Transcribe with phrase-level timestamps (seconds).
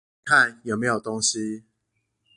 [0.25, 1.63] 看看有沒有東西